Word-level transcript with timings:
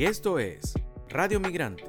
Y 0.00 0.06
esto 0.06 0.38
es 0.38 0.72
Radio 1.10 1.40
Migrante, 1.40 1.84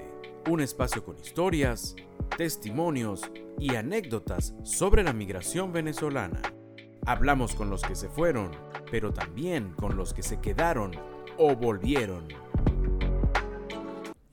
un 0.49 0.59
espacio 0.59 1.01
con 1.01 1.17
historias, 1.17 1.95
testimonios 2.37 3.31
y 3.57 3.75
anécdotas 3.75 4.53
sobre 4.63 5.01
la 5.01 5.13
migración 5.13 5.71
venezolana. 5.71 6.41
Hablamos 7.05 7.55
con 7.55 7.69
los 7.69 7.81
que 7.83 7.95
se 7.95 8.09
fueron, 8.09 8.51
pero 8.91 9.13
también 9.13 9.71
con 9.77 9.95
los 9.95 10.13
que 10.13 10.23
se 10.23 10.41
quedaron 10.41 10.91
o 11.37 11.55
volvieron. 11.55 12.27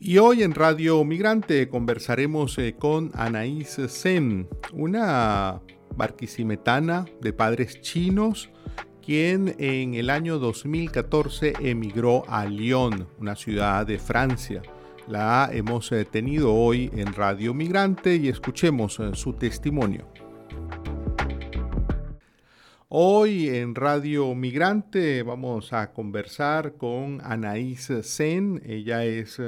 Y 0.01 0.19
hoy 0.19 0.43
en 0.43 0.57
Radio 0.57 1.05
Migrante 1.05 1.69
conversaremos 1.69 2.59
eh, 2.59 2.75
con 2.77 3.13
Anaís 3.15 3.79
Sen, 3.87 4.49
una 4.73 5.63
barquisimetana 5.95 7.07
de 7.21 7.33
padres 7.33 7.81
chinos, 7.81 8.51
quien 9.09 9.55
en 9.57 9.95
el 9.95 10.11
año 10.11 10.39
2014 10.39 11.55
emigró 11.61 12.25
a 12.29 12.45
Lyon, 12.45 13.09
una 13.19 13.37
ciudad 13.37 13.87
de 13.87 13.99
Francia. 13.99 14.61
La 15.07 15.49
hemos 15.51 15.91
eh, 15.93 16.05
tenido 16.05 16.53
hoy 16.53 16.91
en 16.93 17.15
Radio 17.15 17.55
Migrante 17.55 18.17
y 18.17 18.29
escuchemos 18.29 19.01
eh, 19.01 19.13
su 19.15 19.33
testimonio. 19.33 20.13
Hoy 22.89 23.49
en 23.49 23.75
Radio 23.75 24.35
Migrante 24.35 25.23
vamos 25.23 25.73
a 25.73 25.91
conversar 25.95 26.75
con 26.75 27.23
Anaís 27.25 27.91
Sen. 28.03 28.61
Ella 28.67 29.07
es 29.07 29.41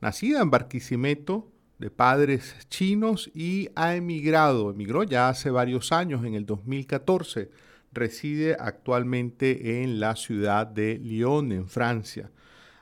nacida 0.00 0.42
en 0.42 0.50
Barquisimeto, 0.50 1.52
de 1.78 1.92
padres 1.92 2.66
chinos 2.68 3.30
y 3.32 3.68
ha 3.76 3.94
emigrado, 3.94 4.72
emigró 4.72 5.04
ya 5.04 5.28
hace 5.28 5.52
varios 5.52 5.92
años, 5.92 6.24
en 6.24 6.34
el 6.34 6.44
2014. 6.44 7.48
Reside 7.98 8.56
actualmente 8.58 9.82
en 9.82 9.98
la 9.98 10.14
ciudad 10.14 10.66
de 10.66 10.98
Lyon, 10.98 11.50
en 11.50 11.68
Francia. 11.68 12.30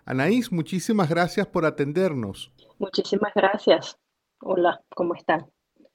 Anaís, 0.04 0.52
muchísimas 0.52 1.08
gracias 1.08 1.46
por 1.46 1.64
atendernos. 1.64 2.52
Muchísimas 2.78 3.32
gracias. 3.34 3.98
Hola, 4.40 4.80
¿cómo 4.94 5.14
están? 5.14 5.46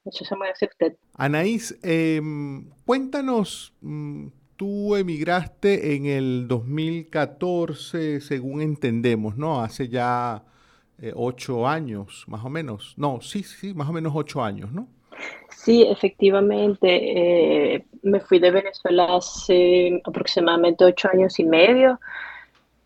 Muchísimas 0.04 0.48
gracias 0.48 0.70
a 0.70 0.72
usted. 0.72 0.96
Anaís, 1.14 1.78
em, 1.82 2.70
cuéntanos, 2.84 3.72
mm, 3.80 4.26
tú 4.56 4.96
emigraste 4.96 5.94
en 5.94 6.06
el 6.06 6.48
2014, 6.48 8.20
según 8.20 8.60
entendemos, 8.60 9.36
¿no? 9.36 9.62
Hace 9.62 9.88
ya 9.88 10.44
eh, 10.98 11.12
ocho 11.14 11.68
años, 11.68 12.24
más 12.26 12.44
o 12.44 12.50
menos. 12.50 12.94
No, 12.96 13.20
sí, 13.20 13.44
sí, 13.44 13.72
más 13.72 13.88
o 13.88 13.92
menos 13.92 14.12
ocho 14.16 14.42
años, 14.42 14.72
¿no? 14.72 14.88
Sí, 15.56 15.82
efectivamente. 15.82 16.88
Eh, 17.74 17.84
me 18.02 18.20
fui 18.20 18.38
de 18.38 18.50
Venezuela 18.50 19.16
hace 19.16 20.00
aproximadamente 20.04 20.84
ocho 20.84 21.08
años 21.12 21.38
y 21.38 21.44
medio. 21.44 22.00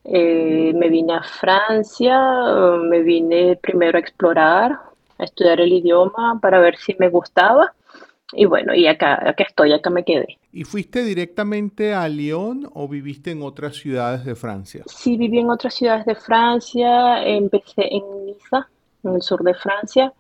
Eh, 0.05 0.72
me 0.75 0.89
vine 0.89 1.14
a 1.14 1.22
Francia, 1.22 2.19
me 2.83 3.03
vine 3.03 3.56
primero 3.56 3.98
a 3.98 4.00
explorar, 4.00 4.78
a 5.19 5.25
estudiar 5.25 5.61
el 5.61 5.72
idioma 5.72 6.39
para 6.41 6.61
ver 6.61 6.77
si 6.77 6.94
me 6.98 7.09
gustaba. 7.09 7.72
Y 8.33 8.44
bueno, 8.44 8.75
y 8.75 8.87
acá, 8.87 9.14
acá 9.28 9.44
estoy, 9.44 9.72
acá 9.72 9.89
me 9.91 10.05
quedé. 10.05 10.39
¿Y 10.53 10.64
fuiste 10.64 11.03
directamente 11.03 11.94
a 11.94 12.09
Lyon 12.09 12.69
o 12.75 12.89
viviste 12.89 13.31
en 13.31 13.42
otras 13.42 13.77
ciudades 13.77 14.25
de 14.25 14.34
Francia? 14.34 14.83
Sí, 14.87 15.17
viví 15.17 15.39
en 15.39 15.50
otras 15.50 15.75
ciudades 15.75 16.06
de 16.06 16.14
Francia. 16.14 17.25
Empecé 17.25 17.94
en 17.94 18.27
Niza, 18.27 18.69
en 19.05 19.14
el 19.14 19.22
sur 19.22 19.42
de 19.42 19.55
Francia. 19.55 20.12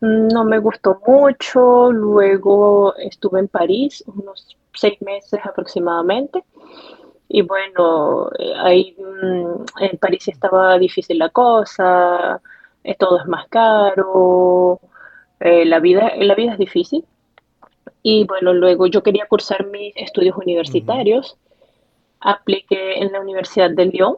No 0.00 0.44
me 0.44 0.58
gustó 0.58 1.00
mucho. 1.06 1.90
Luego 1.92 2.94
estuve 2.96 3.40
en 3.40 3.48
París 3.48 4.04
unos 4.06 4.56
seis 4.72 5.00
meses 5.02 5.40
aproximadamente. 5.44 6.44
Y 7.28 7.42
bueno, 7.42 8.30
eh, 8.38 8.52
ahí 8.56 8.96
mm, 8.98 9.64
en 9.80 9.98
París 9.98 10.28
estaba 10.28 10.78
difícil 10.78 11.18
la 11.18 11.30
cosa, 11.30 12.40
eh, 12.84 12.94
todo 12.96 13.18
es 13.18 13.26
más 13.26 13.48
caro, 13.48 14.78
eh, 15.40 15.64
la, 15.64 15.80
vida, 15.80 16.12
la 16.18 16.34
vida 16.34 16.52
es 16.52 16.58
difícil. 16.58 17.04
Y 18.02 18.24
bueno, 18.24 18.52
luego 18.52 18.86
yo 18.86 19.02
quería 19.02 19.26
cursar 19.26 19.66
mis 19.66 19.94
estudios 19.96 20.36
universitarios. 20.36 21.36
Apliqué 22.20 22.98
en 23.00 23.12
la 23.12 23.20
Universidad 23.20 23.70
de 23.70 23.86
Lyon, 23.86 24.16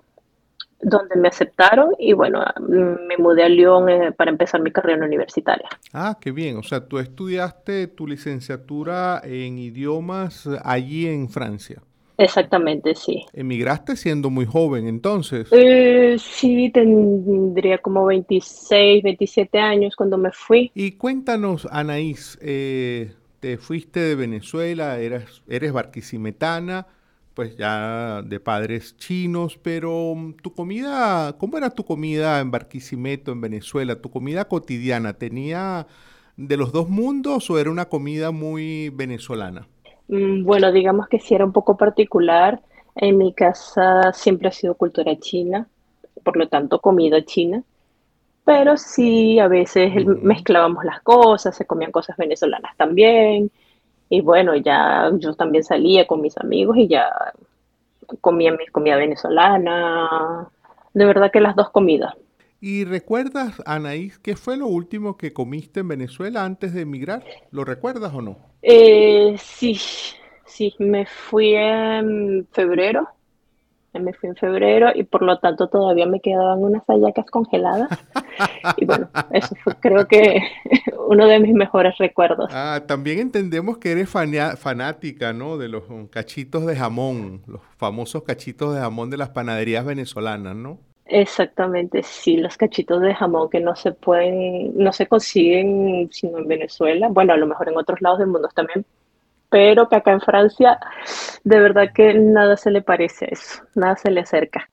donde 0.81 1.17
me 1.17 1.29
aceptaron 1.29 1.95
y 1.99 2.13
bueno, 2.13 2.45
me 2.69 3.17
mudé 3.19 3.45
a 3.45 3.49
Lyon 3.49 3.89
eh, 3.89 4.13
para 4.13 4.31
empezar 4.31 4.61
mi 4.61 4.71
carrera 4.71 5.05
universitaria. 5.05 5.69
Ah, 5.93 6.19
qué 6.21 6.33
bien. 6.33 6.57
O 6.57 6.63
sea, 6.63 6.87
tú 6.87 6.99
estudiaste 6.99 7.87
tu 7.89 8.07
licenciatura 8.07 9.21
en 9.25 9.59
idiomas 9.59 10.49
allí 10.63 11.07
en 11.07 11.29
Francia. 11.29 11.83
Exactamente, 12.19 12.95
sí. 12.95 13.27
¿Emigraste 13.33 13.95
siendo 13.95 14.31
muy 14.31 14.47
joven 14.47 14.87
entonces? 14.87 15.49
Eh, 15.53 16.17
sí, 16.19 16.71
tendría 16.71 17.79
como 17.79 18.07
26, 18.07 19.03
27 19.03 19.59
años 19.59 19.95
cuando 19.97 20.17
me 20.17 20.31
fui. 20.33 20.71
Y 20.75 20.93
cuéntanos, 20.93 21.69
Anaís, 21.71 22.39
eh, 22.41 23.13
te 23.41 23.59
fuiste 23.59 24.01
de 24.01 24.15
Venezuela, 24.15 24.99
eres, 24.99 25.43
eres 25.47 25.73
barquisimetana, 25.73 26.87
pues 27.37 27.55
ya 27.59 28.23
de 28.23 28.41
padres 28.41 28.97
chinos, 28.97 29.59
pero 29.59 30.15
mm, 30.17 30.37
tu 30.43 30.55
comida, 30.55 31.37
¿cómo 31.37 31.59
era 31.59 31.69
tu 31.69 31.85
comida 31.85 32.41
en 32.41 32.51
Barquisimeto, 32.51 33.31
en 33.31 33.43
Venezuela? 33.43 34.01
¿Tu 34.01 34.11
comida 34.11 34.47
cotidiana 34.49 35.13
tenía 35.13 35.87
de 36.39 36.57
los 36.57 36.73
dos 36.73 36.89
mundos 36.89 37.51
o 37.51 37.59
era 37.59 37.71
una 37.71 37.91
comida 37.91 38.31
muy 38.31 38.89
venezolana? 38.89 39.69
Mm, 40.09 40.45
bueno, 40.45 40.73
digamos 40.73 41.09
que 41.09 41.21
sí 41.21 41.35
era 41.35 41.45
un 41.45 41.53
poco 41.53 41.77
particular. 41.77 42.63
En 42.95 43.19
mi 43.19 43.35
casa 43.35 44.15
siempre 44.15 44.49
ha 44.49 44.53
sido 44.53 44.75
cultura 44.75 45.15
china, 45.19 45.69
por 46.25 46.39
lo 46.39 46.49
tanto 46.49 46.81
comida 46.81 47.23
china 47.23 47.63
pero 48.47 48.77
sí, 48.77 49.41
a 49.41 49.49
veces 49.49 50.07
mezclábamos 50.07 50.85
las 50.85 51.01
cosas, 51.01 51.57
se 51.57 51.67
comían 51.67 51.91
cosas 51.91 52.17
venezolanas 52.17 52.77
también, 52.77 53.51
y 54.09 54.21
bueno, 54.21 54.55
ya 54.56 55.11
yo 55.19 55.34
también 55.34 55.65
salía 55.65 56.06
con 56.06 56.21
mis 56.21 56.37
amigos 56.39 56.77
y 56.77 56.89
ya 56.89 57.09
comía 58.21 58.53
mi 58.53 58.67
comida 58.67 58.97
venezolana, 58.97 60.49
de 60.94 61.05
verdad 61.05 61.31
que 61.33 61.41
las 61.41 61.56
dos 61.56 61.71
comidas. 61.71 62.15
¿Y 62.61 62.84
recuerdas, 62.84 63.62
Anaís, 63.66 64.19
qué 64.19 64.34
fue 64.34 64.56
lo 64.56 64.66
último 64.66 65.16
que 65.16 65.33
comiste 65.33 65.81
en 65.81 65.89
Venezuela 65.89 66.45
antes 66.45 66.72
de 66.72 66.83
emigrar? 66.83 67.22
¿Lo 67.50 67.65
recuerdas 67.65 68.15
o 68.15 68.22
no? 68.22 68.39
Eh, 68.62 69.37
sí, 69.39 69.78
sí, 70.47 70.75
me 70.78 71.05
fui 71.06 71.55
en 71.55 72.47
febrero 72.53 73.09
me 74.01 74.12
fui 74.12 74.29
en 74.29 74.37
febrero 74.37 74.91
y 74.95 75.05
por 75.05 75.23
lo 75.23 75.39
tanto 75.39 75.69
todavía 75.69 76.07
me 76.07 76.21
quedaban 76.21 76.62
unas 76.62 76.83
hallacas 76.87 77.27
congeladas. 77.27 77.89
Y 78.77 78.84
bueno, 78.84 79.09
eso 79.33 79.55
fue 79.62 79.75
creo 79.77 80.07
que 80.07 80.41
uno 81.09 81.27
de 81.27 81.41
mis 81.41 81.55
mejores 81.55 81.97
recuerdos. 81.99 82.51
Ah, 82.53 82.83
también 82.87 83.19
entendemos 83.19 83.79
que 83.79 83.93
eres 83.93 84.11
fanática, 84.11 85.33
¿no? 85.33 85.57
De 85.57 85.69
los 85.69 85.84
cachitos 86.11 86.67
de 86.67 86.77
jamón, 86.77 87.43
los 87.47 87.61
famosos 87.77 88.25
cachitos 88.25 88.75
de 88.75 88.81
jamón 88.81 89.11
de 89.11 89.17
las 89.17 89.31
panaderías 89.31 89.84
venezolanas, 89.84 90.55
¿no? 90.55 90.78
Exactamente, 91.09 92.03
sí, 92.03 92.37
los 92.37 92.57
cachitos 92.57 93.01
de 93.01 93.15
jamón 93.15 93.49
que 93.49 93.61
no 93.61 93.77
se 93.77 93.93
pueden, 93.93 94.77
no 94.77 94.93
se 94.93 95.07
consiguen 95.07 96.09
sino 96.11 96.39
en 96.39 96.49
Venezuela, 96.49 97.07
bueno, 97.09 97.33
a 97.33 97.37
lo 97.37 97.47
mejor 97.47 97.69
en 97.69 97.77
otros 97.77 98.01
lados 98.01 98.19
del 98.19 98.27
mundo 98.27 98.49
también, 98.53 98.84
pero 99.49 99.89
que 99.89 99.97
acá 99.97 100.12
en 100.12 100.21
Francia 100.21 100.79
de 101.45 101.61
verdad 101.61 101.93
que 101.95 102.15
nada 102.15 102.57
se 102.57 102.71
le 102.71 102.83
parece 102.83 103.27
a 103.27 103.29
eso, 103.29 103.62
nada 103.75 103.97
se 103.97 104.11
le 104.11 104.21
acerca 104.21 104.69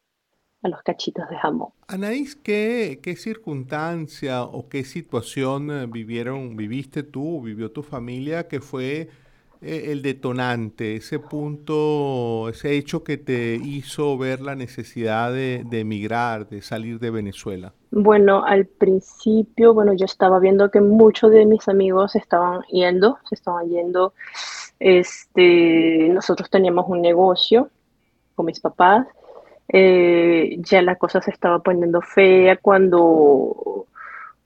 a 0.64 0.70
los 0.70 0.82
cachitos 0.82 1.30
de 1.30 1.38
jamón. 1.38 1.70
Anaís, 1.88 2.36
¿qué, 2.36 3.00
qué 3.04 3.16
circunstancia 3.16 4.44
o 4.44 4.70
qué 4.70 4.86
situación 4.86 5.70
eh, 5.70 5.86
vivieron, 5.88 6.56
viviste 6.56 7.04
tú, 7.04 7.42
vivió 7.42 7.72
tu 7.72 7.84
familia 7.84 8.48
que 8.48 8.62
fue 8.62 9.10
eh, 9.62 9.92
el 9.92 10.02
detonante, 10.02 10.96
ese 10.96 11.20
punto, 11.20 12.48
ese 12.50 12.76
hecho 12.78 13.04
que 13.04 13.18
te 13.18 13.56
hizo 13.56 14.18
ver 14.18 14.42
la 14.42 14.56
necesidad 14.56 15.34
de, 15.34 15.64
de, 15.70 15.82
emigrar, 15.82 16.48
de 16.48 16.62
salir 16.62 17.00
de 17.00 17.12
Venezuela? 17.12 17.74
Bueno, 17.92 18.44
al 18.46 18.66
principio, 18.66 19.74
bueno, 19.74 19.94
yo 19.94 20.06
estaba 20.06 20.40
viendo 20.40 20.72
que 20.72 20.82
muchos 20.82 21.30
de 21.30 21.46
mis 21.46 21.68
amigos 21.68 22.16
estaban 22.16 22.62
yendo, 22.72 23.20
se 23.28 23.36
estaban 23.36 23.70
yendo 23.70 24.14
este, 24.80 26.10
nosotros 26.10 26.50
teníamos 26.50 26.86
un 26.88 27.02
negocio 27.02 27.70
con 28.36 28.46
mis 28.46 28.60
papás. 28.60 29.08
Eh, 29.70 30.58
ya 30.60 30.82
la 30.82 30.96
cosa 30.96 31.22
se 31.22 31.32
estaba 31.32 31.60
poniendo 31.60 32.02
fea 32.02 32.58
cuando, 32.58 33.88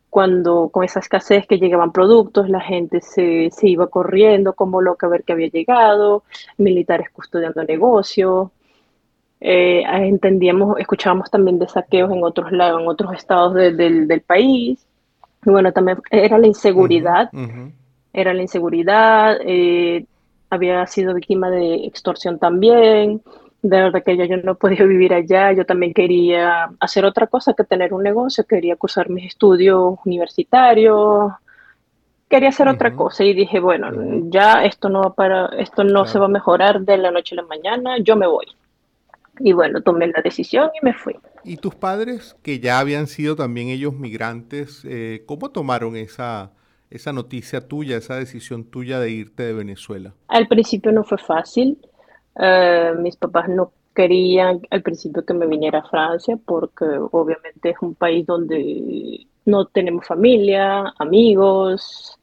cuando 0.09 0.69
con 0.69 0.83
esa 0.83 0.99
escasez 0.99 1.47
que 1.47 1.57
llegaban 1.57 1.91
productos, 1.91 2.49
la 2.49 2.61
gente 2.61 3.01
se, 3.01 3.49
iba 3.63 3.87
corriendo 3.87 4.53
como 4.53 4.81
loca 4.81 5.07
a 5.07 5.09
ver 5.09 5.23
que 5.23 5.33
había 5.33 5.49
llegado, 5.49 6.23
militares 6.57 7.09
custodiando 7.11 7.63
negocios. 7.63 8.49
Eh, 9.39 9.83
entendíamos, 9.87 10.79
escuchábamos 10.79 11.29
también 11.29 11.59
de 11.59 11.67
saqueos 11.67 12.11
en 12.11 12.23
otros 12.23 12.51
lados, 12.51 12.81
en 12.81 12.87
otros 12.87 13.13
estados 13.13 13.53
del 13.53 14.21
país. 14.25 14.87
Y 15.45 15.49
bueno, 15.49 15.71
también 15.71 15.99
era 16.11 16.37
la 16.37 16.47
inseguridad, 16.47 17.29
era 18.11 18.33
la 18.33 18.41
inseguridad, 18.41 19.37
eh, 19.41 20.05
había 20.49 20.85
sido 20.87 21.13
víctima 21.13 21.49
de 21.49 21.85
extorsión 21.85 22.39
también. 22.39 23.21
De 23.61 23.77
verdad 23.77 24.03
que 24.03 24.15
ya 24.15 24.25
yo 24.25 24.37
no 24.37 24.55
podía 24.55 24.83
vivir 24.85 25.13
allá, 25.13 25.51
yo 25.53 25.65
también 25.65 25.93
quería 25.93 26.69
hacer 26.79 27.05
otra 27.05 27.27
cosa 27.27 27.53
que 27.53 27.63
tener 27.63 27.93
un 27.93 28.03
negocio, 28.03 28.45
quería 28.45 28.75
cursar 28.75 29.09
mis 29.09 29.27
estudios 29.27 29.95
universitarios, 30.05 31.31
quería 32.29 32.49
hacer 32.49 32.67
otra 32.67 32.93
cosa 32.95 33.23
y 33.23 33.33
dije, 33.33 33.59
bueno, 33.59 33.89
ya 34.29 34.63
esto 34.63 34.89
no 34.89 35.01
va 35.01 35.13
para, 35.13 35.47
esto 35.57 35.83
no 35.83 36.05
se 36.05 36.19
va 36.19 36.25
a 36.25 36.29
mejorar 36.29 36.81
de 36.81 36.97
la 36.97 37.11
noche 37.11 37.35
a 37.35 37.41
la 37.41 37.47
mañana, 37.47 37.97
yo 37.99 38.15
me 38.15 38.27
voy. 38.27 38.45
Y 39.39 39.53
bueno, 39.53 39.81
tomé 39.81 40.07
la 40.07 40.21
decisión 40.21 40.69
y 40.81 40.83
me 40.83 40.93
fui. 40.93 41.15
¿Y 41.43 41.57
tus 41.57 41.75
padres, 41.75 42.35
que 42.41 42.59
ya 42.59 42.79
habían 42.79 43.07
sido 43.07 43.35
también 43.35 43.69
ellos 43.69 43.93
migrantes, 43.93 44.83
eh, 44.83 45.23
cómo 45.25 45.51
tomaron 45.51 45.95
esa, 45.95 46.51
esa 46.89 47.13
noticia 47.13 47.67
tuya, 47.67 47.97
esa 47.97 48.15
decisión 48.15 48.63
tuya 48.65 48.99
de 48.99 49.11
irte 49.11 49.43
de 49.43 49.53
Venezuela? 49.53 50.13
Al 50.27 50.47
principio 50.47 50.91
no 50.91 51.03
fue 51.03 51.17
fácil. 51.17 51.77
Eh, 52.39 52.93
mis 52.99 53.15
papás 53.15 53.49
no 53.49 53.71
querían 53.95 54.61
al 54.69 54.83
principio 54.83 55.25
que 55.25 55.33
me 55.33 55.47
viniera 55.47 55.79
a 55.79 55.89
Francia 55.89 56.37
porque 56.45 56.85
obviamente 57.11 57.71
es 57.71 57.77
un 57.81 57.95
país 57.95 58.27
donde 58.27 59.25
no 59.45 59.65
tenemos 59.65 60.05
familia, 60.05 60.93
amigos 60.99 62.15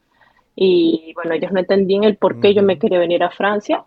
y 0.54 1.12
bueno, 1.16 1.34
ellos 1.34 1.50
no 1.50 1.58
entendían 1.58 2.04
el 2.04 2.16
por 2.16 2.38
qué 2.38 2.54
yo 2.54 2.62
me 2.62 2.78
quería 2.78 3.00
venir 3.00 3.24
a 3.24 3.30
Francia 3.30 3.82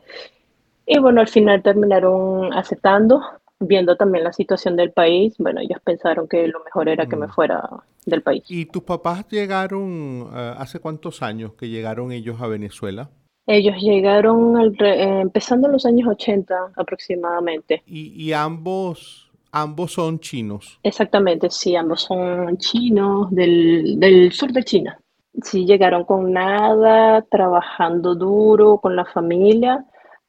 y 0.85 0.99
bueno, 0.99 1.21
al 1.21 1.29
final 1.29 1.61
terminaron 1.63 2.53
aceptando, 2.53 3.21
viendo 3.59 3.95
también 3.95 4.23
la 4.23 4.33
situación 4.33 4.75
del 4.75 4.91
país. 4.91 5.35
Bueno, 5.37 5.61
ellos 5.61 5.79
pensaron 5.83 6.27
que 6.27 6.47
lo 6.47 6.63
mejor 6.63 6.89
era 6.89 7.07
que 7.07 7.15
me 7.15 7.27
mm. 7.27 7.31
fuera 7.31 7.61
del 8.05 8.21
país. 8.21 8.43
¿Y 8.49 8.65
tus 8.65 8.83
papás 8.83 9.27
llegaron, 9.29 10.29
eh, 10.33 10.53
hace 10.57 10.79
cuántos 10.79 11.21
años 11.21 11.53
que 11.53 11.69
llegaron 11.69 12.11
ellos 12.11 12.41
a 12.41 12.47
Venezuela? 12.47 13.09
Ellos 13.45 13.77
llegaron 13.81 14.75
eh, 14.81 15.19
empezando 15.21 15.67
en 15.67 15.73
los 15.73 15.85
años 15.85 16.09
80 16.09 16.73
aproximadamente. 16.75 17.81
¿Y, 17.85 18.33
ambos, 18.33 19.31
ambos 19.51 19.93
son 19.93 20.19
chinos? 20.19 20.79
Exactamente, 20.83 21.49
sí, 21.49 21.75
ambos 21.75 22.01
son 22.01 22.57
chinos 22.57 23.31
del, 23.31 23.99
del 23.99 24.33
sur 24.33 24.51
de 24.51 24.63
China. 24.63 24.99
Sí, 25.43 25.65
llegaron 25.65 26.03
con 26.03 26.33
nada, 26.33 27.21
trabajando 27.21 28.15
duro 28.15 28.79
con 28.79 28.95
la 28.95 29.05
familia 29.05 29.85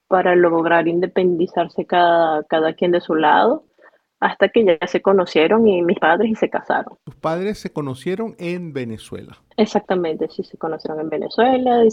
para 0.08 0.34
lograr 0.34 0.88
independizarse 0.88 1.84
cada, 1.84 2.42
cada 2.44 2.72
quien 2.72 2.90
de 2.90 3.00
su 3.00 3.14
lado, 3.14 3.64
hasta 4.20 4.48
que 4.48 4.64
ya 4.64 4.86
se 4.86 5.00
conocieron 5.00 5.68
y 5.68 5.82
mis 5.82 5.98
padres 5.98 6.30
y 6.30 6.34
se 6.34 6.50
casaron. 6.50 6.96
¿Tus 7.04 7.14
padres 7.14 7.58
se 7.58 7.70
conocieron 7.70 8.34
en 8.38 8.72
Venezuela? 8.72 9.38
Exactamente, 9.56 10.28
sí, 10.28 10.42
se 10.42 10.56
conocieron 10.56 11.00
en 11.00 11.08
Venezuela, 11.08 11.84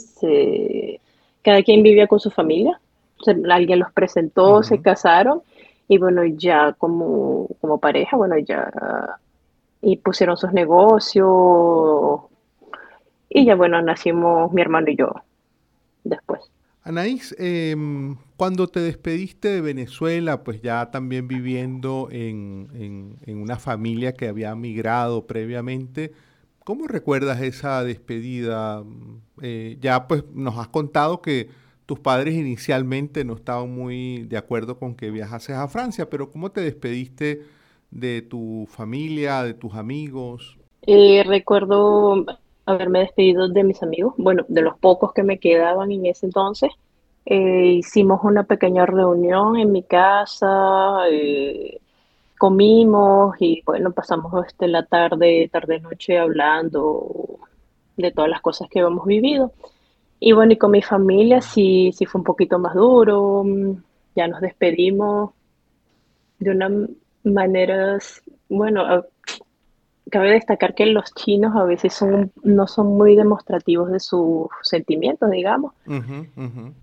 cada 1.44 1.62
quien 1.62 1.83
vivía 1.83 2.07
con 2.07 2.19
su 2.19 2.31
familia, 2.31 2.79
alguien 3.50 3.79
los 3.79 3.91
presentó, 3.91 4.63
se 4.63 4.81
casaron 4.81 5.41
y 5.88 6.00
bueno, 6.00 6.25
ya 6.25 6.73
como, 6.73 7.47
como 7.61 7.79
pareja, 7.79 8.18
bueno, 8.18 8.38
ya 8.39 8.71
y 9.81 9.97
pusieron 9.97 10.35
sus 10.35 10.51
negocios 10.51 12.21
y 13.29 13.45
ya 13.45 13.56
bueno, 13.56 13.81
nacimos 13.81 14.51
mi 14.51 14.61
hermano 14.61 14.89
y 14.89 14.95
yo. 14.95 15.13
Anaís, 16.85 17.35
em, 17.39 18.15
cuando 18.37 18.67
te 18.67 18.79
despediste 18.79 19.47
de 19.47 19.59
Venezuela, 19.59 20.43
pues 20.43 20.61
ya 20.61 20.91
también 20.91 21.27
viviendo 21.27 22.09
en, 22.11 23.17
una 23.25 23.57
familia 23.57 24.13
que 24.13 24.27
había 24.27 24.53
migrado 24.55 25.25
previamente, 25.25 26.11
¿cómo 26.63 26.85
recuerdas 26.87 27.41
esa 27.41 27.83
despedida? 27.83 28.83
Eh, 29.41 29.77
ya 29.81 30.07
pues 30.07 30.25
nos 30.31 30.59
has 30.59 30.67
contado 30.67 31.23
que 31.23 31.49
tus 31.87 31.99
padres 31.99 32.35
inicialmente 32.35 33.25
no 33.25 33.33
estaban 33.33 33.73
muy 33.73 34.21
de 34.27 34.37
acuerdo 34.37 34.77
con 34.77 34.93
que 34.93 35.09
viajases 35.09 35.55
a 35.55 35.67
Francia, 35.67 36.07
pero 36.07 36.29
¿cómo 36.29 36.51
te 36.51 36.61
despediste 36.61 37.41
de 37.89 38.21
tu 38.21 38.67
familia, 38.69 39.41
de 39.41 39.55
tus 39.55 39.73
amigos? 39.73 40.59
Eh, 40.83 41.23
recuerdo 41.25 42.25
haberme 42.65 43.00
despedido 43.00 43.47
de 43.47 43.63
mis 43.63 43.81
amigos, 43.83 44.13
bueno, 44.17 44.45
de 44.47 44.62
los 44.62 44.77
pocos 44.77 45.13
que 45.13 45.23
me 45.23 45.39
quedaban 45.39 45.91
en 45.91 46.06
ese 46.06 46.25
entonces. 46.25 46.71
Eh, 47.25 47.77
hicimos 47.79 48.21
una 48.23 48.44
pequeña 48.44 48.85
reunión 48.85 49.57
en 49.57 49.71
mi 49.71 49.83
casa, 49.83 51.07
eh, 51.09 51.79
comimos 52.38 53.35
y 53.39 53.63
bueno, 53.65 53.91
pasamos 53.91 54.45
este, 54.45 54.67
la 54.67 54.85
tarde, 54.85 55.50
tarde-noche 55.51 56.17
hablando 56.17 57.39
de 57.97 58.12
todas 58.12 58.29
las 58.29 58.41
cosas 58.41 58.68
que 58.69 58.79
hemos 58.79 59.06
vivido. 59.06 59.53
Y 60.19 60.33
bueno, 60.33 60.53
y 60.53 60.57
con 60.57 60.71
mi 60.71 60.81
familia 60.81 61.41
sí, 61.41 61.91
sí 61.94 62.06
fue 62.06 62.19
un 62.19 62.25
poquito 62.25 62.59
más 62.59 62.73
duro, 62.73 63.44
ya 64.15 64.27
nos 64.27 64.41
despedimos 64.41 65.31
de 66.39 66.51
una 66.51 66.69
manera, 67.23 67.97
bueno, 68.50 69.06
cabe 70.12 70.31
destacar 70.31 70.75
que 70.75 70.86
los 70.86 71.13
chinos 71.13 71.56
a 71.56 71.63
veces 71.63 71.94
son, 71.94 72.31
no 72.44 72.68
son 72.68 72.88
muy 72.98 73.16
demostrativos 73.16 73.92
de 73.92 74.00
sus 74.00 74.48
sentimientos, 74.62 75.31
digamos. 75.31 75.74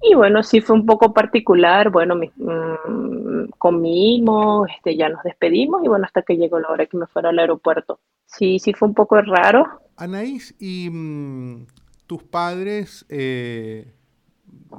Y 0.03 0.15
bueno, 0.15 0.43
sí 0.43 0.61
fue 0.61 0.77
un 0.77 0.87
poco 0.87 1.13
particular. 1.13 1.91
Bueno, 1.91 2.17
mm, 2.17 3.51
comimos, 3.59 4.69
este, 4.77 4.97
ya 4.97 5.09
nos 5.09 5.23
despedimos 5.23 5.85
y 5.85 5.89
bueno, 5.89 6.05
hasta 6.05 6.23
que 6.23 6.37
llegó 6.37 6.59
la 6.59 6.69
hora 6.69 6.87
que 6.87 6.97
me 6.97 7.07
fuera 7.07 7.31
al 7.31 7.39
aeropuerto. 7.39 8.01
Sí, 8.27 8.59
sí 8.59 8.73
fue 8.73 8.89
un 8.89 8.95
poco 8.95 9.21
raro. 9.21 9.67
Anaís, 9.97 10.55
¿y 10.59 10.89
mm, 10.91 11.67
tus 12.07 12.23
padres 12.25 13.05
eh, 13.09 13.93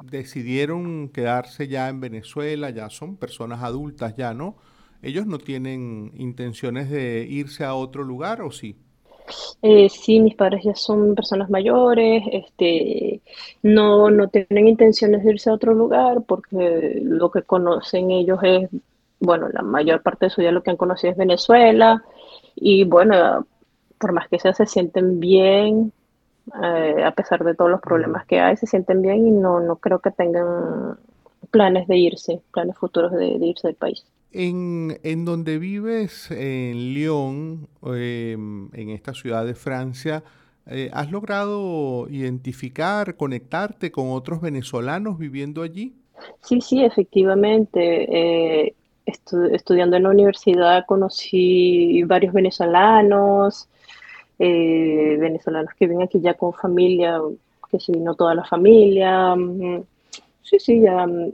decidieron 0.04 1.10
quedarse 1.10 1.68
ya 1.68 1.88
en 1.88 2.02
Venezuela? 2.02 2.70
Ya 2.72 2.90
son 2.90 3.16
personas 3.16 3.64
adultas 3.64 4.16
ya, 4.16 4.34
¿no? 4.34 4.56
¿Ellos 5.04 5.28
no 5.28 5.38
tienen 5.38 6.12
intenciones 6.16 6.90
de 6.90 7.28
irse 7.30 7.66
a 7.66 7.76
otro 7.76 8.04
lugar 8.04 8.42
o 8.42 8.52
sí? 8.52 8.78
Eh, 9.62 9.90
sí, 9.90 10.20
mis 10.22 10.36
padres 10.36 10.64
ya 10.64 10.76
son 10.76 11.14
personas 11.16 11.50
mayores, 11.50 12.24
este, 12.32 13.22
no, 13.62 14.10
no 14.10 14.30
tienen 14.30 14.68
intenciones 14.68 15.24
de 15.24 15.32
irse 15.32 15.50
a 15.50 15.54
otro 15.54 15.74
lugar 15.74 16.24
porque 16.26 17.00
lo 17.04 17.32
que 17.32 17.44
conocen 17.44 18.12
ellos 18.12 18.40
es, 18.44 18.70
bueno, 19.20 19.50
la 19.50 19.62
mayor 19.62 20.02
parte 20.02 20.26
de 20.26 20.30
su 20.30 20.42
vida 20.42 20.52
lo 20.52 20.64
que 20.64 20.72
han 20.72 20.78
conocido 20.78 21.12
es 21.12 21.18
Venezuela 21.18 22.04
y 22.56 22.86
bueno, 22.86 23.46
por 23.98 24.14
más 24.14 24.28
que 24.30 24.40
sea, 24.40 24.54
se 24.54 24.66
sienten 24.66 25.20
bien, 25.20 25.92
eh, 26.62 27.04
a 27.04 27.12
pesar 27.12 27.44
de 27.44 27.56
todos 27.56 27.72
los 27.72 27.82
problemas 27.82 28.26
que 28.26 28.40
hay, 28.40 28.58
se 28.58 28.68
sienten 28.68 29.02
bien 29.02 29.28
y 29.28 29.32
no, 29.32 29.60
no 29.60 29.78
creo 29.78 30.00
que 30.00 30.12
tengan 30.12 30.98
planes 31.52 31.88
de 31.88 31.98
irse, 31.98 32.42
planes 32.54 32.78
futuros 32.78 33.12
de 33.12 33.28
irse 33.28 33.68
del 33.68 33.76
país. 33.76 34.06
En, 34.34 35.00
en 35.04 35.26
donde 35.26 35.60
vives, 35.60 36.32
en 36.32 36.94
Lyon, 36.94 37.68
em, 37.84 38.70
en 38.74 38.90
esta 38.90 39.14
ciudad 39.14 39.46
de 39.46 39.54
Francia, 39.54 40.24
eh, 40.66 40.90
¿has 40.92 41.12
logrado 41.12 42.08
identificar, 42.10 43.16
conectarte 43.16 43.92
con 43.92 44.12
otros 44.12 44.42
venezolanos 44.42 45.20
viviendo 45.20 45.62
allí? 45.62 45.94
Sí, 46.42 46.62
sí, 46.62 46.84
efectivamente. 46.84 48.66
Eh, 48.66 48.74
estudiando 49.06 49.98
en 49.98 50.04
la 50.04 50.10
universidad 50.10 50.86
conocí 50.86 52.02
varios 52.04 52.34
venezolanos, 52.34 53.68
eh, 54.40 55.18
venezolanos 55.20 55.74
que 55.78 55.88
vienen 55.88 56.06
aquí 56.08 56.22
ya 56.22 56.34
con 56.34 56.54
familia, 56.54 57.20
que 57.70 57.80
se 57.80 57.92
vino 57.92 58.16
toda 58.16 58.34
la 58.34 58.46
familia. 58.46 59.36
Mm, 59.36 59.84
sí, 60.42 60.58
sí, 60.60 60.82
ya 60.82 61.06
mm, 61.06 61.34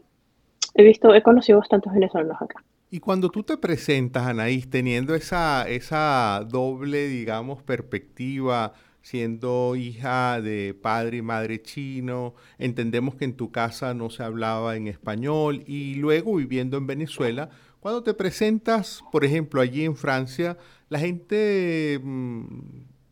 he 0.75 0.83
visto, 0.83 1.13
he 1.13 1.21
conocido 1.21 1.59
bastantes 1.59 1.93
venezolanos 1.93 2.41
acá. 2.41 2.63
Y 2.91 2.99
cuando 2.99 3.29
tú 3.29 3.43
te 3.43 3.57
presentas, 3.57 4.25
Anaís, 4.25 4.69
teniendo 4.69 5.13
esa, 5.13 5.69
esa 5.69 6.43
doble, 6.49 7.07
digamos, 7.07 7.61
perspectiva, 7.61 8.73
siendo 9.01 9.75
hija 9.75 10.41
de 10.41 10.73
padre 10.73 11.17
y 11.17 11.21
madre 11.21 11.61
chino, 11.61 12.33
entendemos 12.57 13.15
que 13.15 13.25
en 13.25 13.35
tu 13.35 13.51
casa 13.51 13.93
no 13.93 14.09
se 14.09 14.23
hablaba 14.23 14.75
en 14.75 14.87
español 14.87 15.63
y 15.67 15.95
luego 15.95 16.35
viviendo 16.35 16.77
en 16.77 16.87
Venezuela, 16.87 17.49
cuando 17.79 18.03
te 18.03 18.13
presentas, 18.13 19.03
por 19.11 19.23
ejemplo, 19.23 19.61
allí 19.61 19.85
en 19.85 19.95
Francia, 19.95 20.57
la 20.89 20.99
gente 20.99 21.99
mm, 22.03 22.43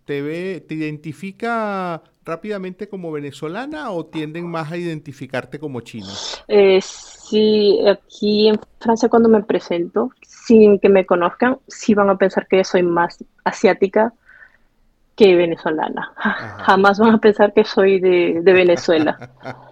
te 0.06 0.22
ve, 0.22 0.66
te 0.68 0.74
identifica 0.74 2.02
rápidamente 2.26 2.90
como 2.90 3.12
venezolana 3.12 3.92
o 3.92 4.06
tienden 4.06 4.48
más 4.48 4.72
a 4.72 4.78
identificarte 4.78 5.60
como 5.60 5.82
china? 5.82 6.12
Eh, 6.48 6.80
sí, 7.30 7.80
aquí 7.88 8.48
en 8.48 8.60
Francia 8.80 9.10
cuando 9.10 9.30
me 9.30 9.44
presento, 9.44 10.12
sin 10.22 10.80
que 10.80 10.90
me 10.90 11.06
conozcan, 11.06 11.58
sí 11.68 11.94
van 11.94 12.10
a 12.10 12.18
pensar 12.18 12.48
que 12.48 12.64
soy 12.64 12.84
más 12.84 13.24
asiática 13.44 14.14
que 15.16 15.36
venezolana. 15.36 16.14
Jamás 16.16 17.00
van 17.00 17.16
a 17.16 17.18
pensar 17.18 17.54
que 17.54 17.64
soy 17.64 18.00
de, 18.00 18.42
de 18.42 18.54
Venezuela. 18.54 19.18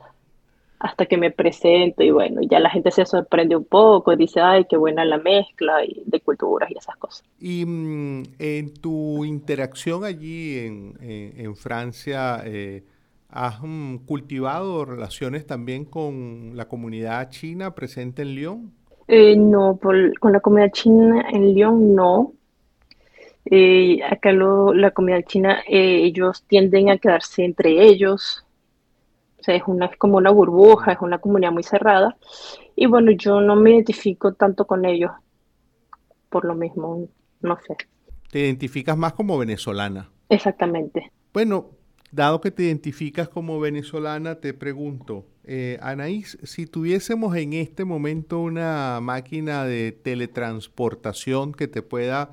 hasta 0.85 1.05
que 1.07 1.17
me 1.17 1.31
presento 1.31 2.03
y 2.03 2.11
bueno, 2.11 2.41
ya 2.49 2.59
la 2.59 2.69
gente 2.69 2.91
se 2.91 3.05
sorprende 3.05 3.55
un 3.55 3.65
poco 3.65 4.13
y 4.13 4.17
dice, 4.17 4.39
ay, 4.39 4.65
qué 4.69 4.77
buena 4.77 5.03
la 5.03 5.17
mezcla 5.17 5.77
de 6.05 6.21
culturas 6.21 6.69
y 6.69 6.77
esas 6.77 6.95
cosas. 6.97 7.23
Y 7.39 7.65
mm, 7.65 8.23
en 8.37 8.73
tu 8.75 9.25
interacción 9.25 10.03
allí 10.03 10.59
en, 10.59 11.55
Francia, 11.55 12.41
eh, 12.45 12.83
¿has 13.29 13.59
mm, 13.61 13.97
cultivado 14.05 14.85
relaciones 14.85 15.45
también 15.45 15.85
con 15.85 16.51
la 16.55 16.67
comunidad 16.67 17.29
china 17.29 17.75
presente 17.75 18.21
en 18.21 18.35
Lyon? 18.35 18.73
Eh, 19.07 19.35
no, 19.35 19.79
con 19.79 20.33
la 20.33 20.39
comida 20.39 20.69
china 20.71 21.25
en 21.29 21.53
Lyon 21.53 21.95
no. 21.95 22.33
Eh, 23.45 23.99
acá 24.03 24.31
lo, 24.31 24.73
la 24.73 24.91
comida 24.91 25.21
china, 25.21 25.61
eh, 25.67 26.01
ellos 26.03 26.43
tienden 26.47 26.89
a 26.89 26.97
quedarse 26.97 27.45
entre 27.45 27.83
ellos. 27.83 28.43
O 29.39 29.43
sea, 29.43 29.55
es 29.55 29.63
una, 29.67 29.85
es 29.85 29.97
como 29.97 30.17
una 30.17 30.31
burbuja, 30.31 30.93
es 30.93 31.01
una 31.01 31.19
comunidad 31.19 31.51
muy 31.51 31.63
cerrada. 31.63 32.17
Y 32.75 32.87
bueno, 32.87 33.11
yo 33.11 33.41
no 33.41 33.55
me 33.55 33.71
identifico 33.71 34.33
tanto 34.33 34.65
con 34.65 34.85
ellos, 34.85 35.11
por 36.29 36.45
lo 36.45 36.55
mismo, 36.55 37.07
no 37.41 37.57
sé. 37.67 37.77
¿Te 38.31 38.39
identificas 38.39 38.97
más 38.97 39.13
como 39.13 39.37
venezolana? 39.37 40.09
Exactamente. 40.29 41.11
Bueno, 41.31 41.69
dado 42.15 42.39
que 42.39 42.49
te 42.49 42.63
identificas 42.63 43.27
como 43.27 43.59
venezolana, 43.59 44.35
te 44.35 44.53
pregunto, 44.53 45.25
eh, 45.43 45.77
Anaís, 45.81 46.37
si 46.43 46.65
tuviésemos 46.65 47.35
en 47.35 47.53
este 47.53 47.83
momento 47.83 48.39
una 48.39 48.99
máquina 49.01 49.65
de 49.65 49.91
teletransportación 49.91 51.51
que 51.51 51.67
te 51.67 51.81
pueda 51.81 52.29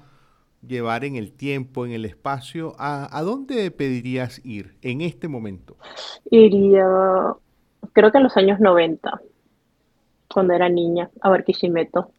llevar 0.67 1.05
en 1.05 1.17
el 1.17 1.33
tiempo, 1.33 1.85
en 1.85 1.93
el 1.93 2.05
espacio, 2.05 2.75
¿a, 2.79 3.21
dónde 3.23 3.69
pedirías 3.73 4.41
ir 4.45 4.77
en 4.83 5.01
este 5.01 5.27
momento? 5.27 5.77
Iría, 6.31 6.87
creo 7.93 8.13
que 8.13 8.19
en 8.19 8.25
los 8.25 8.37
años 8.37 8.61
90, 8.61 9.21
cuando 10.33 10.55
era 10.55 10.69
niña, 10.69 11.11
a 11.21 11.29
Barquisimeto, 11.29 12.13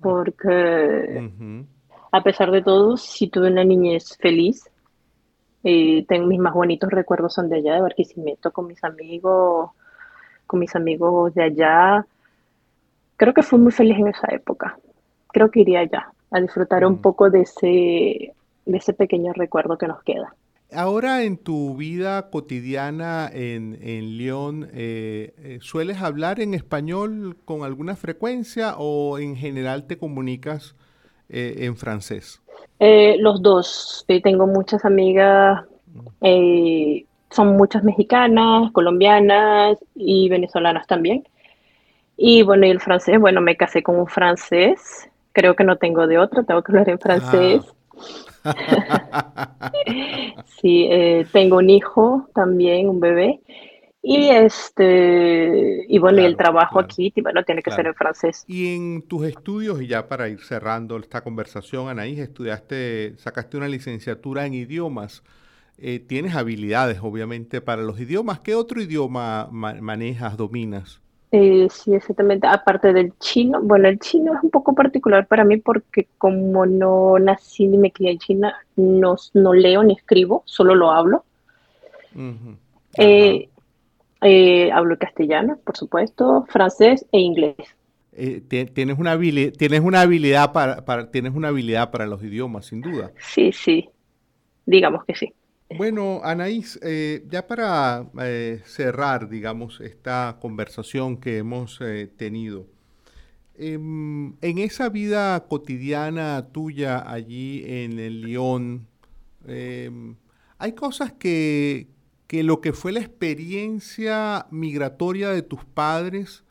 porque 0.00 1.30
a 2.12 2.22
pesar 2.22 2.52
de 2.52 2.62
todo, 2.62 2.96
si 2.96 3.26
tuve 3.26 3.50
una 3.50 3.64
niñez 3.64 4.16
feliz, 4.18 4.69
y 5.62 6.04
tengo 6.04 6.26
mis 6.26 6.38
más 6.38 6.54
bonitos 6.54 6.90
recuerdos 6.90 7.34
son 7.34 7.48
de 7.48 7.56
allá, 7.56 7.74
de 7.74 7.82
Barquisimeto, 7.82 8.50
con 8.52 8.66
mis 8.66 8.82
amigos, 8.82 9.70
con 10.46 10.60
mis 10.60 10.74
amigos 10.74 11.34
de 11.34 11.44
allá. 11.44 12.06
Creo 13.16 13.34
que 13.34 13.42
fui 13.42 13.58
muy 13.58 13.72
feliz 13.72 13.98
en 13.98 14.08
esa 14.08 14.28
época. 14.32 14.78
Creo 15.28 15.50
que 15.50 15.60
iría 15.60 15.80
allá 15.80 16.12
a 16.30 16.40
disfrutar 16.40 16.86
un 16.86 16.98
poco 16.98 17.28
de 17.30 17.42
ese, 17.42 18.34
de 18.66 18.76
ese 18.76 18.92
pequeño 18.94 19.32
recuerdo 19.32 19.76
que 19.76 19.86
nos 19.86 20.02
queda. 20.02 20.34
Ahora 20.72 21.24
en 21.24 21.36
tu 21.36 21.76
vida 21.76 22.30
cotidiana 22.30 23.28
en, 23.32 23.76
en 23.82 24.16
León, 24.16 24.70
eh, 24.72 25.34
eh, 25.38 25.58
¿sueles 25.60 26.00
hablar 26.00 26.38
en 26.38 26.54
español 26.54 27.36
con 27.44 27.64
alguna 27.64 27.96
frecuencia 27.96 28.76
o 28.78 29.18
en 29.18 29.34
general 29.34 29.88
te 29.88 29.98
comunicas 29.98 30.76
eh, 31.28 31.54
en 31.58 31.76
francés? 31.76 32.40
Los 32.78 33.42
dos. 33.42 34.04
tengo 34.22 34.46
muchas 34.46 34.84
amigas, 34.84 35.64
son 37.30 37.56
muchas 37.56 37.84
mexicanas, 37.84 38.72
colombianas 38.72 39.78
y 39.94 40.28
venezolanas 40.28 40.86
también. 40.86 41.24
Y 42.16 42.42
bueno, 42.42 42.66
y 42.66 42.70
el 42.70 42.80
francés, 42.80 43.18
bueno, 43.18 43.40
me 43.40 43.56
casé 43.56 43.82
con 43.82 43.98
un 43.98 44.06
francés 44.06 45.10
creo 45.32 45.54
que 45.54 45.64
no 45.64 45.76
tengo 45.76 46.06
de 46.06 46.18
otra, 46.18 46.42
tengo 46.42 46.62
que 46.62 46.72
hablar 46.72 46.88
en 46.88 46.98
francés. 46.98 47.62
Ah. 48.44 49.50
sí, 50.60 50.86
eh, 50.90 51.26
tengo 51.32 51.58
un 51.58 51.70
hijo 51.70 52.28
también, 52.34 52.88
un 52.88 53.00
bebé. 53.00 53.40
Y 54.02 54.28
este, 54.30 55.84
y 55.86 55.98
bueno, 55.98 56.22
y 56.22 56.24
el 56.24 56.36
trabajo 56.36 56.80
aquí, 56.80 57.12
bueno, 57.22 57.44
tiene 57.44 57.62
que 57.62 57.70
ser 57.70 57.86
en 57.86 57.94
francés. 57.94 58.44
Y 58.46 58.74
en 58.74 59.02
tus 59.02 59.26
estudios, 59.26 59.82
y 59.82 59.88
ya 59.88 60.08
para 60.08 60.28
ir 60.28 60.40
cerrando 60.40 60.96
esta 60.96 61.22
conversación, 61.22 61.88
Anaís, 61.88 62.18
estudiaste, 62.18 63.14
sacaste 63.18 63.58
una 63.58 63.68
licenciatura 63.68 64.46
en 64.46 64.54
idiomas. 64.54 65.22
Eh, 65.76 65.98
tienes 65.98 66.34
habilidades, 66.34 66.98
obviamente, 67.02 67.60
para 67.60 67.82
los 67.82 68.00
idiomas. 68.00 68.40
¿Qué 68.40 68.54
otro 68.54 68.80
idioma 68.80 69.48
manejas, 69.50 70.36
dominas? 70.36 71.00
Eh, 71.32 71.68
sí, 71.70 71.94
exactamente. 71.94 72.46
Aparte 72.46 72.92
del 72.92 73.12
chino, 73.18 73.60
bueno, 73.62 73.88
el 73.88 73.98
chino 73.98 74.34
es 74.34 74.42
un 74.42 74.50
poco 74.50 74.74
particular 74.74 75.26
para 75.26 75.44
mí 75.44 75.58
porque 75.58 76.08
como 76.18 76.66
no 76.66 77.18
nací 77.18 77.66
ni 77.66 77.78
me 77.78 77.92
crié 77.92 78.12
en 78.12 78.18
China, 78.18 78.54
no, 78.76 79.16
no 79.34 79.52
leo 79.52 79.82
ni 79.84 79.94
escribo, 79.94 80.42
solo 80.44 80.74
lo 80.74 80.90
hablo. 80.90 81.24
Eh, 82.96 83.48
eh, 84.22 84.70
hablo 84.72 84.98
castellano, 84.98 85.58
por 85.64 85.76
supuesto, 85.76 86.46
francés 86.48 87.06
e 87.12 87.18
inglés. 87.20 87.56
tienes 88.48 88.98
una 88.98 89.12
habilidad, 89.12 89.52
tienes 89.52 89.80
una 89.80 90.02
habilidad 90.02 90.52
para, 90.52 91.10
tienes 91.10 91.34
una 91.34 91.48
habilidad 91.48 91.90
para 91.90 92.06
los 92.06 92.22
idiomas, 92.22 92.66
sin 92.66 92.80
duda. 92.80 93.12
Sí, 93.18 93.52
sí, 93.52 93.88
digamos 94.66 95.04
que 95.04 95.14
sí. 95.14 95.32
Bueno, 95.76 96.20
Anaís, 96.24 96.80
eh, 96.82 97.24
ya 97.28 97.46
para 97.46 98.10
eh, 98.20 98.60
cerrar, 98.64 99.28
digamos, 99.28 99.80
esta 99.80 100.36
conversación 100.40 101.16
que 101.16 101.38
hemos 101.38 101.80
eh, 101.80 102.08
tenido, 102.08 102.66
em, 103.56 104.34
en 104.40 104.58
esa 104.58 104.88
vida 104.88 105.46
cotidiana 105.48 106.48
tuya 106.50 107.08
allí 107.08 107.62
en 107.66 108.00
el 108.00 108.22
León, 108.22 108.88
em, 109.46 110.16
hay 110.58 110.72
cosas 110.72 111.12
que, 111.12 111.86
que, 112.30 112.44
lo 112.44 112.60
que 112.60 112.72
fue 112.72 112.92
la 112.92 113.00
experiencia 113.00 114.46
migratoria 114.50 115.30
de 115.30 115.42
tus 115.42 115.64
padres 115.64 116.44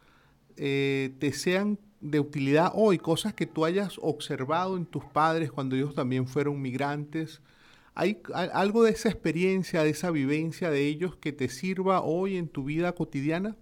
te 0.55 1.31
sean 1.33 1.79
de 2.01 2.19
utilidad 2.19 2.73
hoy, 2.75 2.97
cosas 2.97 3.33
que 3.33 3.45
tú 3.45 3.63
hayas 3.63 3.97
observado 4.01 4.75
en 4.75 4.85
tus 4.85 5.05
padres 5.05 5.53
cuando 5.53 5.77
ellos 5.77 5.95
también 5.95 6.27
fueron 6.27 6.61
migrantes 6.61 7.41
¿Hay 7.99 8.21
algo 8.53 8.83
de 8.83 8.91
esa 8.91 9.09
experiencia, 9.09 9.83
de 9.83 9.89
esa 9.89 10.09
vivencia 10.09 10.69
de 10.69 10.87
ellos 10.87 11.17
que 11.17 11.33
te 11.33 11.49
sirva 11.49 12.01
hoy 12.01 12.37
en 12.37 12.47
tu 12.47 12.63
vida 12.63 12.93
cotidiana? 12.93 13.57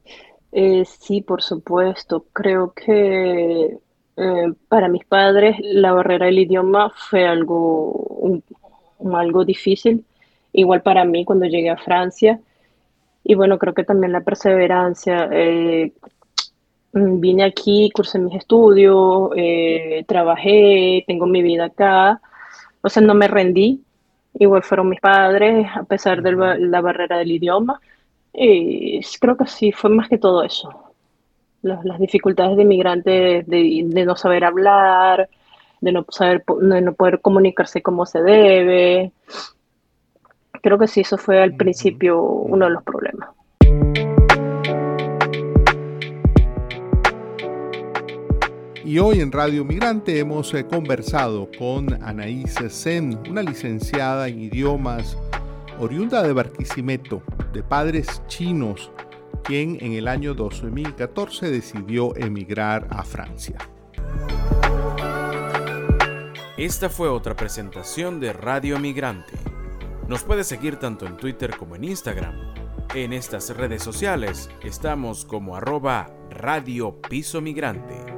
Eh, 0.52 0.86
sí, 0.86 1.22
por 1.22 1.42
supuesto. 1.42 2.24
Creo 2.34 2.72
que 2.74 3.80
eh, 4.18 4.54
para 4.68 4.90
mis 4.90 5.04
padres 5.06 5.56
la 5.62 5.92
barrera 5.92 6.28
del 6.28 6.38
idioma 6.38 6.94
fue 7.10 7.26
algo, 7.26 8.30
algo 9.12 9.44
difícil. 9.44 10.06
Igual 10.58 10.82
para 10.82 11.06
mí 11.06 11.24
cuando 11.24 11.46
llegué 11.46 11.70
a 11.70 11.78
Francia. 11.78 12.40
Y 13.24 13.36
bueno, 13.36 13.60
creo 13.60 13.76
que 13.76 13.84
también 13.84 14.12
la 14.12 14.22
perseverancia. 14.22 15.30
Eh, 15.32 15.94
vine 16.94 17.44
aquí, 17.44 17.92
cursé 17.94 18.18
mis 18.18 18.36
estudios, 18.36 19.30
trabajé, 20.08 21.04
tengo 21.06 21.28
mi 21.28 21.44
vida 21.44 21.66
acá. 21.66 22.20
O 22.82 22.90
sea, 22.90 23.04
no 23.04 23.14
me 23.14 23.28
rendí, 23.28 23.84
igual 24.34 24.64
fueron 24.64 24.90
mis 24.90 25.00
padres, 25.00 25.68
a 25.76 25.84
pesar 25.84 26.24
de 26.24 26.32
la 26.58 26.82
barrera 26.82 27.20
del 27.20 27.34
idioma. 27.34 27.80
Y 28.34 29.00
creo 29.20 29.38
que 29.38 29.46
sí, 29.46 29.72
fue 29.72 29.92
más 29.92 30.10
que 30.10 30.18
todo 30.18 30.42
eso. 30.42 30.74
Las, 31.62 32.00
dificultades 32.00 32.58
de 32.58 32.64
inmigrante, 32.64 33.44
de, 33.46 34.04
no 34.06 34.16
saber 34.16 34.44
hablar, 34.44 35.30
de 35.82 35.92
no, 35.92 36.04
saber, 36.10 36.44
de 36.48 36.82
no 36.82 36.94
poder 36.94 37.22
comunicarse 37.22 37.84
como 37.84 38.08
se 38.08 38.24
debe. 38.24 39.12
Creo 40.62 40.78
que 40.78 40.88
sí, 40.88 41.02
eso 41.02 41.18
fue 41.18 41.42
al 41.42 41.56
principio 41.56 42.22
uno 42.22 42.66
de 42.66 42.72
los 42.72 42.84
problemas. 42.84 43.30
Y 48.88 49.00
hoy 49.00 49.20
en 49.20 49.34
Radio 49.34 49.66
Migrante 49.66 50.18
hemos 50.18 50.54
eh, 50.54 50.66
conversado 50.66 51.50
con 51.60 52.02
Anaís 52.02 52.56
Sen, 52.70 53.20
una 53.30 53.42
licenciada 53.42 54.30
en 54.30 54.40
idiomas 54.40 55.18
oriunda 55.78 56.24
de 56.24 56.32
Barquisimeto, 56.32 57.22
de 57.52 57.64
padres 57.64 58.24
chinos, 58.28 58.90
quien 59.44 59.78
en 59.82 59.92
el 59.92 60.08
año 60.08 60.34
2014 60.34 61.52
decidió 61.52 62.16
emigrar 62.16 62.88
a 62.90 63.04
Francia. 63.04 63.58
Esta 66.58 66.90
fue 66.90 67.10
otra 67.10 67.36
presentación 67.36 68.22
de 68.22 68.32
Radio 68.32 68.80
Migrante. 68.80 69.34
Nos 70.08 70.24
puede 70.24 70.46
seguir 70.46 70.78
tanto 70.78 71.06
en 71.06 71.18
Twitter 71.18 71.58
como 71.58 71.76
en 71.76 71.84
Instagram. 71.84 72.34
En 72.96 73.12
estas 73.12 73.56
redes 73.56 73.84
sociales 73.84 74.50
estamos 74.64 75.26
como 75.26 75.58
arroba 75.58 76.10
Radio 76.30 77.02
Piso 77.02 77.42
Migrante. 77.42 78.17